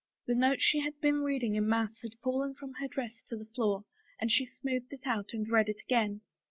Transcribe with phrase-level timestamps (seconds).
[0.25, 3.45] The note she had been reading in mass had fallen from her dress to the
[3.45, 3.85] floor
[4.19, 6.21] and she smoothed it out and read it again.